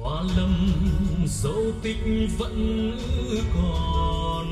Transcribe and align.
hoa 0.00 0.22
lâm 0.36 0.54
dấu 1.26 1.62
tích 1.82 1.96
vẫn 2.38 2.96
còn 3.54 4.46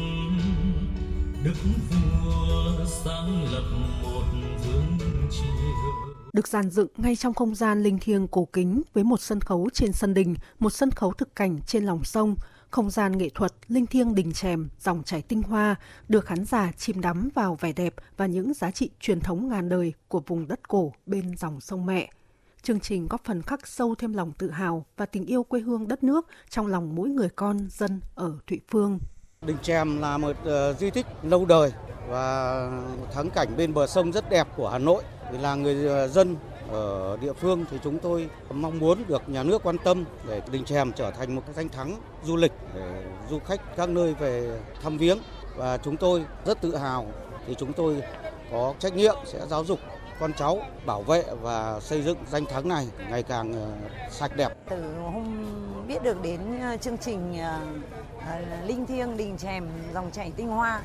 đức 1.44 1.54
vua 1.90 2.84
sáng 2.86 3.44
lập 3.52 3.64
một 4.02 4.22
vương 4.64 5.28
triều 5.30 5.50
được 6.32 6.48
dàn 6.48 6.70
dựng 6.70 6.88
ngay 6.96 7.16
trong 7.16 7.34
không 7.34 7.54
gian 7.54 7.82
linh 7.82 7.98
thiêng 7.98 8.28
cổ 8.28 8.48
kính 8.52 8.82
với 8.94 9.04
một 9.04 9.20
sân 9.20 9.40
khấu 9.40 9.68
trên 9.72 9.92
sân 9.92 10.14
đình, 10.14 10.34
một 10.58 10.70
sân 10.70 10.90
khấu 10.90 11.12
thực 11.12 11.36
cảnh 11.36 11.60
trên 11.66 11.84
lòng 11.84 12.04
sông, 12.04 12.34
không 12.70 12.90
gian 12.90 13.18
nghệ 13.18 13.28
thuật 13.34 13.52
linh 13.68 13.86
thiêng 13.86 14.14
đình 14.14 14.32
chèm, 14.32 14.68
dòng 14.80 15.02
chảy 15.02 15.22
tinh 15.22 15.42
hoa 15.42 15.76
được 16.08 16.24
khán 16.26 16.44
giả 16.44 16.72
chìm 16.76 17.00
đắm 17.00 17.28
vào 17.34 17.56
vẻ 17.60 17.72
đẹp 17.72 17.94
và 18.16 18.26
những 18.26 18.54
giá 18.54 18.70
trị 18.70 18.90
truyền 19.00 19.20
thống 19.20 19.48
ngàn 19.48 19.68
đời 19.68 19.92
của 20.08 20.22
vùng 20.26 20.48
đất 20.48 20.68
cổ 20.68 20.92
bên 21.06 21.36
dòng 21.36 21.60
sông 21.60 21.86
mẹ. 21.86 22.10
Chương 22.62 22.80
trình 22.80 23.08
góp 23.08 23.24
phần 23.24 23.42
khắc 23.42 23.66
sâu 23.66 23.94
thêm 23.94 24.12
lòng 24.12 24.32
tự 24.38 24.50
hào 24.50 24.84
và 24.96 25.06
tình 25.06 25.26
yêu 25.26 25.42
quê 25.42 25.60
hương 25.60 25.88
đất 25.88 26.04
nước 26.04 26.26
trong 26.50 26.66
lòng 26.66 26.94
mỗi 26.94 27.08
người 27.08 27.28
con 27.36 27.66
dân 27.70 28.00
ở 28.14 28.32
Thụy 28.46 28.60
Phương. 28.70 28.98
Đình 29.46 29.56
Chèm 29.62 30.00
là 30.00 30.18
một 30.18 30.36
uh, 30.42 30.78
di 30.78 30.90
tích 30.90 31.06
lâu 31.22 31.44
đời 31.44 31.72
và 32.08 32.70
thắng 33.12 33.30
cảnh 33.30 33.48
bên 33.56 33.74
bờ 33.74 33.86
sông 33.86 34.12
rất 34.12 34.30
đẹp 34.30 34.48
của 34.56 34.68
Hà 34.68 34.78
Nội. 34.78 35.02
Vì 35.32 35.38
là 35.38 35.54
người 35.54 35.88
ờ, 35.88 36.08
dân 36.08 36.36
ở 36.70 37.16
địa 37.20 37.32
phương 37.32 37.64
thì 37.70 37.78
chúng 37.84 37.98
tôi 37.98 38.28
mong 38.52 38.78
muốn 38.78 39.04
được 39.08 39.28
nhà 39.28 39.42
nước 39.42 39.62
quan 39.62 39.76
tâm 39.84 40.04
để 40.28 40.42
Đình 40.52 40.64
Chèm 40.64 40.92
trở 40.92 41.10
thành 41.10 41.34
một 41.34 41.42
cái 41.46 41.54
danh 41.54 41.68
thắng 41.68 41.96
du 42.24 42.36
lịch 42.36 42.52
để 42.74 43.04
du 43.30 43.38
khách 43.38 43.76
các 43.76 43.88
nơi 43.88 44.14
về 44.14 44.60
thăm 44.82 44.98
viếng 44.98 45.18
và 45.56 45.78
chúng 45.78 45.96
tôi 45.96 46.24
rất 46.46 46.60
tự 46.60 46.76
hào 46.76 47.06
thì 47.46 47.54
chúng 47.58 47.72
tôi 47.72 48.02
có 48.52 48.74
trách 48.78 48.94
nhiệm 48.94 49.16
sẽ 49.26 49.46
giáo 49.46 49.64
dục 49.64 49.78
con 50.20 50.32
cháu 50.32 50.58
bảo 50.86 51.02
vệ 51.02 51.24
và 51.42 51.80
xây 51.80 52.02
dựng 52.02 52.18
danh 52.30 52.44
thắng 52.46 52.68
này 52.68 52.88
ngày 53.10 53.22
càng 53.22 53.52
ờ, 53.52 53.70
sạch 54.10 54.36
đẹp. 54.36 54.48
Từ 54.70 54.94
hôm 55.02 55.46
biết 55.88 56.02
được 56.02 56.22
đến 56.22 56.40
ờ, 56.62 56.76
chương 56.76 56.98
trình 56.98 57.38
ờ, 57.38 57.60
Linh 58.66 58.86
Thiêng, 58.86 59.16
Đình 59.16 59.36
Chèm, 59.38 59.66
dòng 59.94 60.10
chảy 60.10 60.32
tinh 60.36 60.48
hoa 60.48 60.82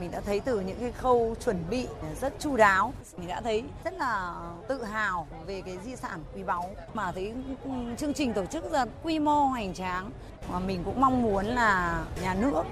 mình 0.00 0.10
đã 0.10 0.20
thấy 0.20 0.40
từ 0.40 0.60
những 0.60 0.76
cái 0.80 0.92
khâu 0.92 1.34
chuẩn 1.44 1.64
bị 1.70 1.86
rất 2.20 2.32
chu 2.38 2.56
đáo. 2.56 2.92
Mình 3.16 3.28
đã 3.28 3.40
thấy 3.40 3.64
rất 3.84 3.94
là 3.94 4.34
tự 4.68 4.84
hào 4.84 5.26
về 5.46 5.62
cái 5.66 5.78
di 5.84 5.96
sản 5.96 6.20
quý 6.34 6.42
báu 6.42 6.70
mà 6.94 7.12
thấy 7.12 7.32
ừ, 7.64 7.70
chương 7.98 8.14
trình 8.14 8.32
tổ 8.32 8.46
chức 8.46 8.72
ra 8.72 8.84
quy 9.02 9.18
mô 9.18 9.40
hoành 9.44 9.74
tráng. 9.74 10.10
Mà 10.52 10.58
mình 10.58 10.82
cũng 10.84 11.00
mong 11.00 11.22
muốn 11.22 11.46
là 11.46 12.02
nhà 12.22 12.34
nước 12.34 12.62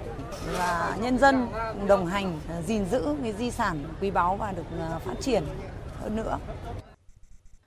và 0.57 0.97
nhân 1.01 1.17
dân 1.17 1.47
đồng 1.87 2.05
hành 2.05 2.39
gìn 2.67 2.85
giữ 2.85 3.15
cái 3.23 3.33
di 3.33 3.51
sản 3.51 3.83
quý 4.01 4.11
báu 4.11 4.35
và 4.35 4.51
được 4.51 4.65
phát 5.05 5.15
triển 5.21 5.43
hơn 6.07 6.15
nữa. 6.15 6.39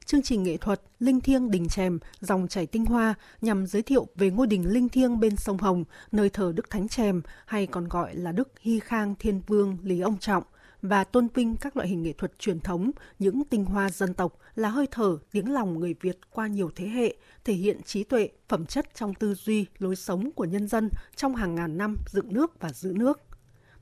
Chương 0.04 0.22
trình 0.22 0.42
nghệ 0.42 0.56
thuật 0.56 0.82
Linh 0.98 1.20
Thiêng 1.20 1.50
Đình 1.50 1.68
Chèm, 1.68 1.98
dòng 2.20 2.48
chảy 2.48 2.66
tinh 2.66 2.84
hoa 2.84 3.14
nhằm 3.40 3.66
giới 3.66 3.82
thiệu 3.82 4.06
về 4.14 4.30
ngôi 4.30 4.46
đình 4.46 4.72
Linh 4.72 4.88
Thiêng 4.88 5.20
bên 5.20 5.36
sông 5.36 5.58
Hồng, 5.58 5.84
nơi 6.12 6.30
thờ 6.30 6.52
Đức 6.56 6.70
Thánh 6.70 6.88
Chèm 6.88 7.22
hay 7.46 7.66
còn 7.66 7.88
gọi 7.88 8.14
là 8.14 8.32
Đức 8.32 8.48
Hy 8.60 8.80
Khang 8.80 9.14
Thiên 9.18 9.40
Vương 9.46 9.78
Lý 9.82 10.00
Ông 10.00 10.18
Trọng 10.18 10.42
và 10.82 11.04
tôn 11.04 11.28
vinh 11.34 11.56
các 11.56 11.76
loại 11.76 11.88
hình 11.88 12.02
nghệ 12.02 12.12
thuật 12.12 12.38
truyền 12.38 12.60
thống, 12.60 12.90
những 13.18 13.44
tinh 13.44 13.64
hoa 13.64 13.90
dân 13.90 14.14
tộc 14.14 14.38
là 14.54 14.68
hơi 14.68 14.86
thở, 14.90 15.18
tiếng 15.32 15.52
lòng 15.52 15.80
người 15.80 15.94
Việt 16.00 16.18
qua 16.30 16.46
nhiều 16.46 16.70
thế 16.76 16.88
hệ, 16.88 17.14
thể 17.44 17.52
hiện 17.52 17.82
trí 17.82 18.04
tuệ, 18.04 18.28
phẩm 18.48 18.66
chất 18.66 18.94
trong 18.94 19.14
tư 19.14 19.34
duy, 19.34 19.66
lối 19.78 19.96
sống 19.96 20.30
của 20.32 20.44
nhân 20.44 20.68
dân 20.68 20.88
trong 21.16 21.34
hàng 21.36 21.54
ngàn 21.54 21.78
năm 21.78 21.96
dựng 22.06 22.34
nước 22.34 22.60
và 22.60 22.72
giữ 22.72 22.92
nước 22.96 23.20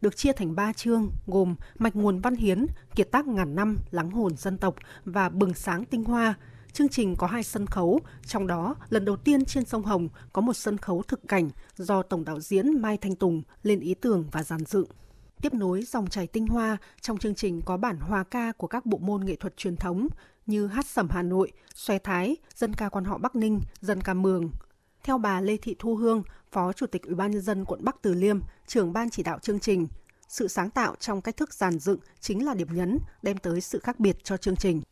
được 0.00 0.16
chia 0.16 0.32
thành 0.32 0.54
3 0.54 0.72
chương 0.72 1.10
gồm 1.26 1.54
Mạch 1.78 1.96
nguồn 1.96 2.20
văn 2.20 2.34
hiến, 2.34 2.66
Kiệt 2.94 3.10
tác 3.10 3.26
ngàn 3.26 3.54
năm, 3.54 3.78
Lắng 3.90 4.10
hồn 4.10 4.36
dân 4.36 4.58
tộc 4.58 4.74
và 5.04 5.28
Bừng 5.28 5.54
sáng 5.54 5.84
tinh 5.84 6.04
hoa. 6.04 6.34
Chương 6.72 6.88
trình 6.88 7.14
có 7.16 7.26
hai 7.26 7.42
sân 7.42 7.66
khấu, 7.66 8.00
trong 8.26 8.46
đó 8.46 8.74
lần 8.88 9.04
đầu 9.04 9.16
tiên 9.16 9.44
trên 9.44 9.64
sông 9.64 9.82
Hồng 9.82 10.08
có 10.32 10.42
một 10.42 10.52
sân 10.52 10.78
khấu 10.78 11.02
thực 11.02 11.28
cảnh 11.28 11.50
do 11.76 12.02
tổng 12.02 12.24
đạo 12.24 12.40
diễn 12.40 12.82
Mai 12.82 12.96
Thanh 12.96 13.16
Tùng 13.16 13.42
lên 13.62 13.80
ý 13.80 13.94
tưởng 13.94 14.24
và 14.32 14.42
dàn 14.42 14.64
dựng. 14.64 14.86
Tiếp 15.42 15.54
nối 15.54 15.82
dòng 15.82 16.06
chảy 16.06 16.26
tinh 16.26 16.46
hoa, 16.46 16.76
trong 17.00 17.18
chương 17.18 17.34
trình 17.34 17.62
có 17.62 17.76
bản 17.76 17.98
hòa 17.98 18.24
ca 18.24 18.52
của 18.52 18.66
các 18.66 18.86
bộ 18.86 18.98
môn 18.98 19.24
nghệ 19.24 19.36
thuật 19.36 19.56
truyền 19.56 19.76
thống 19.76 20.08
như 20.46 20.66
hát 20.66 20.86
sẩm 20.86 21.08
Hà 21.10 21.22
Nội, 21.22 21.52
xoay 21.74 21.98
thái, 21.98 22.36
dân 22.54 22.74
ca 22.74 22.88
quan 22.88 23.04
họ 23.04 23.18
Bắc 23.18 23.36
Ninh, 23.36 23.60
dân 23.80 24.00
ca 24.00 24.14
Mường, 24.14 24.50
theo 25.08 25.18
bà 25.18 25.40
Lê 25.40 25.56
Thị 25.56 25.76
Thu 25.78 25.96
Hương, 25.96 26.22
Phó 26.52 26.72
Chủ 26.72 26.86
tịch 26.86 27.02
Ủy 27.02 27.14
ban 27.14 27.30
nhân 27.30 27.40
dân 27.40 27.64
quận 27.64 27.84
Bắc 27.84 28.02
Từ 28.02 28.14
Liêm, 28.14 28.40
trưởng 28.66 28.92
ban 28.92 29.10
chỉ 29.10 29.22
đạo 29.22 29.38
chương 29.38 29.60
trình, 29.60 29.88
sự 30.28 30.48
sáng 30.48 30.70
tạo 30.70 30.94
trong 31.00 31.20
cách 31.20 31.36
thức 31.36 31.54
giàn 31.54 31.78
dựng 31.78 31.98
chính 32.20 32.46
là 32.46 32.54
điểm 32.54 32.68
nhấn 32.70 32.98
đem 33.22 33.38
tới 33.38 33.60
sự 33.60 33.78
khác 33.78 34.00
biệt 34.00 34.24
cho 34.24 34.36
chương 34.36 34.56
trình. 34.56 34.82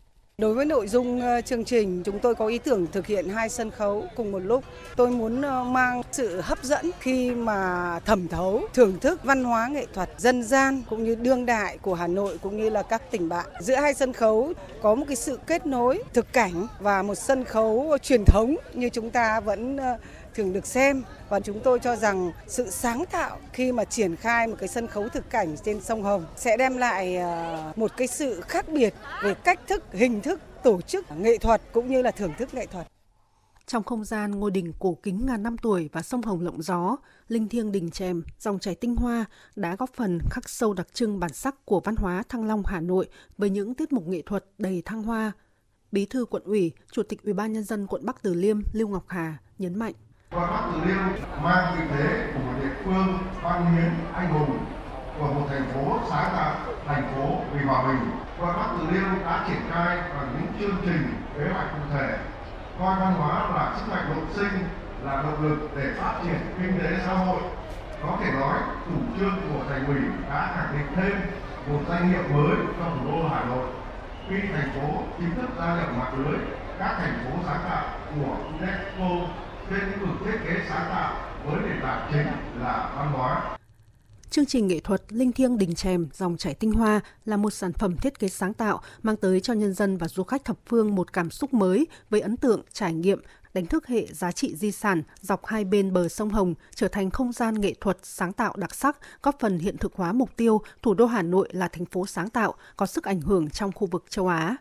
Đối 0.40 0.54
với 0.54 0.64
nội 0.64 0.88
dung 0.88 1.20
ờ, 1.20 1.40
chương 1.40 1.64
trình, 1.64 2.02
chúng 2.04 2.18
tôi 2.18 2.34
có 2.34 2.46
ý 2.46 2.58
tưởng 2.58 2.86
thực 2.92 3.06
hiện 3.06 3.28
hai 3.28 3.48
sân 3.48 3.70
khấu 3.70 4.04
cùng 4.16 4.32
một 4.32 4.38
lúc. 4.38 4.64
Tôi 4.96 5.10
muốn 5.10 5.42
ờ, 5.42 5.64
mang 5.64 6.02
sự 6.12 6.40
hấp 6.40 6.64
dẫn 6.64 6.90
khi 7.00 7.30
mà 7.30 8.00
thẩm 8.04 8.28
thấu, 8.28 8.62
thưởng 8.74 9.00
thức 9.00 9.24
văn 9.24 9.44
hóa 9.44 9.68
nghệ 9.68 9.86
thuật 9.94 10.10
dân 10.18 10.42
gian 10.42 10.82
cũng 10.90 11.04
như 11.04 11.14
đương 11.14 11.46
đại 11.46 11.78
của 11.78 11.94
Hà 11.94 12.06
Nội 12.06 12.38
cũng 12.42 12.56
như 12.56 12.70
là 12.70 12.82
các 12.82 13.10
tỉnh 13.10 13.28
bạn. 13.28 13.46
Giữa 13.60 13.74
hai 13.76 13.94
sân 13.94 14.12
khấu 14.12 14.52
có 14.82 14.94
một 14.94 15.04
cái 15.08 15.16
sự 15.16 15.38
kết 15.46 15.66
nối 15.66 16.02
thực 16.12 16.32
cảnh 16.32 16.66
và 16.80 17.02
một 17.02 17.14
sân 17.14 17.44
khấu 17.44 17.96
truyền 18.02 18.24
thống 18.24 18.56
như 18.74 18.88
chúng 18.88 19.10
ta 19.10 19.40
vẫn 19.40 19.76
ờ, 19.76 19.98
thường 20.36 20.52
được 20.52 20.66
xem 20.66 21.02
và 21.28 21.40
chúng 21.40 21.60
tôi 21.60 21.78
cho 21.78 21.96
rằng 21.96 22.32
sự 22.46 22.70
sáng 22.70 23.04
tạo 23.10 23.38
khi 23.52 23.72
mà 23.72 23.84
triển 23.84 24.16
khai 24.16 24.46
một 24.46 24.56
cái 24.58 24.68
sân 24.68 24.86
khấu 24.86 25.08
thực 25.08 25.30
cảnh 25.30 25.56
trên 25.64 25.80
sông 25.80 26.02
Hồng 26.02 26.26
sẽ 26.36 26.56
đem 26.56 26.76
lại 26.76 27.16
ờ, 27.16 27.72
một 27.76 27.90
cái 27.96 28.08
sự 28.08 28.40
khác 28.40 28.68
biệt 28.68 28.94
về 29.22 29.34
cách 29.34 29.60
thức, 29.66 29.84
hình 29.92 30.20
thức 30.20 30.40
tổ 30.62 30.80
chức 30.80 31.04
nghệ 31.16 31.38
thuật 31.38 31.62
cũng 31.72 31.90
như 31.90 32.02
là 32.02 32.10
thưởng 32.10 32.32
thức 32.38 32.54
nghệ 32.54 32.66
thuật. 32.66 32.86
Trong 33.66 33.82
không 33.82 34.04
gian 34.04 34.30
ngôi 34.30 34.50
đình 34.50 34.72
cổ 34.78 34.98
kính 35.02 35.26
ngàn 35.26 35.42
năm 35.42 35.58
tuổi 35.58 35.88
và 35.92 36.02
sông 36.02 36.22
Hồng 36.22 36.44
lộng 36.44 36.62
gió, 36.62 36.96
linh 37.28 37.48
thiêng 37.48 37.72
đình 37.72 37.90
chèm, 37.90 38.22
dòng 38.38 38.58
chảy 38.58 38.74
tinh 38.74 38.96
hoa 38.96 39.24
đã 39.56 39.76
góp 39.76 39.90
phần 39.94 40.18
khắc 40.30 40.48
sâu 40.48 40.74
đặc 40.74 40.86
trưng 40.92 41.20
bản 41.20 41.32
sắc 41.32 41.64
của 41.64 41.80
văn 41.80 41.96
hóa 41.96 42.22
Thăng 42.28 42.44
Long 42.44 42.62
Hà 42.66 42.80
Nội 42.80 43.08
với 43.38 43.50
những 43.50 43.74
tiết 43.74 43.92
mục 43.92 44.08
nghệ 44.08 44.22
thuật 44.26 44.44
đầy 44.58 44.82
thăng 44.84 45.02
hoa. 45.02 45.32
Bí 45.92 46.06
thư 46.06 46.24
quận 46.24 46.42
ủy, 46.44 46.72
Chủ 46.92 47.02
tịch 47.02 47.22
Ủy 47.22 47.32
ban 47.32 47.52
nhân 47.52 47.64
dân 47.64 47.86
quận 47.86 48.06
Bắc 48.06 48.22
Từ 48.22 48.34
Liêm 48.34 48.60
Lưu 48.72 48.88
Ngọc 48.88 49.04
Hà 49.08 49.38
nhấn 49.58 49.78
mạnh 49.78 49.94
quan 50.36 50.50
Bắc 50.50 50.62
Từ 50.72 50.84
liêu 50.84 51.00
mang 51.42 51.76
vị 51.76 51.84
thế 51.90 52.32
của 52.34 52.40
một 52.40 52.52
địa 52.62 52.74
phương 52.84 53.18
văn 53.42 53.66
hiến 53.66 53.90
anh 54.14 54.30
hùng 54.32 54.58
của 55.18 55.26
một 55.26 55.46
thành 55.48 55.66
phố 55.74 55.98
sáng 56.10 56.32
tạo, 56.36 56.54
thành 56.86 57.02
phố 57.14 57.40
vì 57.52 57.64
hòa 57.64 57.82
bình. 57.82 58.10
Quan 58.40 58.56
Bắc 58.56 58.66
Từ 58.78 58.90
liêu 58.90 59.04
đã 59.24 59.44
triển 59.48 59.60
khai 59.70 59.96
bằng 59.96 60.28
những 60.32 60.52
chương 60.60 60.76
trình, 60.84 61.14
kế 61.38 61.52
hoạch 61.52 61.66
cụ 61.72 61.78
thể. 61.92 62.18
Coi 62.78 63.00
văn 63.00 63.12
hóa 63.12 63.50
là 63.54 63.72
sức 63.76 63.84
mạnh 63.90 64.04
nội 64.08 64.24
sinh, 64.34 64.64
là 65.02 65.22
động 65.22 65.42
lực 65.42 65.70
để 65.76 65.92
phát 65.96 66.14
triển 66.24 66.38
kinh 66.62 66.78
tế 66.78 66.96
xã 67.06 67.12
hội. 67.12 67.40
Có 68.02 68.16
thể 68.20 68.32
nói, 68.32 68.58
chủ 68.86 69.20
trương 69.20 69.34
của 69.52 69.64
thành 69.68 69.86
ủy 69.86 70.00
đã 70.30 70.52
khẳng 70.56 70.78
định 70.78 70.86
thêm 70.96 71.20
một 71.66 71.80
danh 71.88 72.08
hiệu 72.08 72.22
mới 72.32 72.56
cho 72.78 72.84
thủ 72.84 73.12
đô 73.12 73.28
Hà 73.28 73.44
Nội. 73.44 73.66
Khi 74.28 74.36
thành 74.54 74.70
phố 74.70 75.02
chính 75.18 75.34
thức 75.34 75.50
gia 75.58 75.76
nhập 75.76 75.88
mạng 75.98 76.14
lưới, 76.16 76.38
các 76.78 76.94
thành 76.98 77.18
phố 77.24 77.38
sáng 77.46 77.60
tạo 77.68 77.84
của 78.14 78.36
UNESCO 78.60 79.26
trên 79.70 79.90
lĩnh 79.90 80.00
vực 80.00 80.08
thiết 80.24 80.38
kế 80.44 80.66
sáng 80.68 80.88
tạo 80.90 81.40
với 81.46 81.60
nền 81.60 81.80
tảng 81.82 82.10
chính 82.12 82.60
là 82.62 82.92
văn 82.96 83.12
hóa. 83.12 83.58
Chương 84.30 84.46
trình 84.46 84.66
nghệ 84.66 84.80
thuật 84.80 85.02
Linh 85.08 85.32
Thiêng 85.32 85.58
Đình 85.58 85.74
Chèm 85.74 86.08
Dòng 86.12 86.36
chảy 86.36 86.54
tinh 86.54 86.72
hoa 86.72 87.00
là 87.24 87.36
một 87.36 87.50
sản 87.50 87.72
phẩm 87.72 87.96
thiết 87.96 88.18
kế 88.18 88.28
sáng 88.28 88.54
tạo 88.54 88.80
mang 89.02 89.16
tới 89.16 89.40
cho 89.40 89.52
nhân 89.52 89.74
dân 89.74 89.96
và 89.96 90.08
du 90.08 90.22
khách 90.22 90.44
thập 90.44 90.56
phương 90.66 90.94
một 90.94 91.12
cảm 91.12 91.30
xúc 91.30 91.54
mới 91.54 91.86
với 92.10 92.20
ấn 92.20 92.36
tượng, 92.36 92.62
trải 92.72 92.94
nghiệm, 92.94 93.20
đánh 93.54 93.66
thức 93.66 93.86
hệ 93.86 94.06
giá 94.06 94.32
trị 94.32 94.56
di 94.56 94.72
sản 94.72 95.02
dọc 95.20 95.46
hai 95.46 95.64
bên 95.64 95.92
bờ 95.92 96.08
sông 96.08 96.30
Hồng 96.30 96.54
trở 96.74 96.88
thành 96.88 97.10
không 97.10 97.32
gian 97.32 97.60
nghệ 97.60 97.74
thuật 97.80 97.98
sáng 98.02 98.32
tạo 98.32 98.54
đặc 98.56 98.74
sắc, 98.74 98.98
góp 99.22 99.36
phần 99.40 99.58
hiện 99.58 99.78
thực 99.78 99.94
hóa 99.94 100.12
mục 100.12 100.30
tiêu 100.36 100.62
thủ 100.82 100.94
đô 100.94 101.06
Hà 101.06 101.22
Nội 101.22 101.48
là 101.52 101.68
thành 101.68 101.84
phố 101.84 102.06
sáng 102.06 102.30
tạo, 102.30 102.54
có 102.76 102.86
sức 102.86 103.04
ảnh 103.04 103.20
hưởng 103.20 103.50
trong 103.50 103.72
khu 103.72 103.86
vực 103.86 104.04
châu 104.08 104.28
Á 104.28 104.56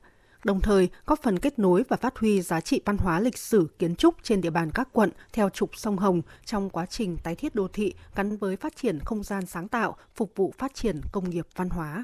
đồng 0.45 0.61
thời 0.61 0.89
góp 1.05 1.19
phần 1.23 1.39
kết 1.39 1.59
nối 1.59 1.83
và 1.89 1.97
phát 1.97 2.17
huy 2.17 2.41
giá 2.41 2.61
trị 2.61 2.81
văn 2.85 2.97
hóa 2.97 3.19
lịch 3.19 3.37
sử 3.37 3.67
kiến 3.79 3.95
trúc 3.95 4.15
trên 4.23 4.41
địa 4.41 4.49
bàn 4.49 4.71
các 4.71 4.89
quận 4.91 5.09
theo 5.33 5.49
trục 5.49 5.75
sông 5.75 5.97
Hồng 5.97 6.21
trong 6.45 6.69
quá 6.69 6.85
trình 6.85 7.17
tái 7.23 7.35
thiết 7.35 7.55
đô 7.55 7.67
thị 7.73 7.93
gắn 8.15 8.37
với 8.37 8.55
phát 8.55 8.75
triển 8.75 8.99
không 8.99 9.23
gian 9.23 9.45
sáng 9.45 9.67
tạo, 9.67 9.95
phục 10.15 10.31
vụ 10.35 10.53
phát 10.57 10.75
triển 10.75 11.01
công 11.11 11.29
nghiệp 11.29 11.47
văn 11.55 11.69
hóa. 11.69 12.03